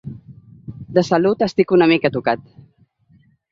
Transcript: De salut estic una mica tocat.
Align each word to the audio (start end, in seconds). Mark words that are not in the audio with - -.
De 0.97 1.03
salut 1.09 1.45
estic 1.49 1.75
una 1.79 1.89
mica 1.93 2.13
tocat. 2.19 2.43